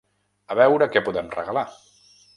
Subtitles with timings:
[0.53, 1.67] A veure què podem regalar.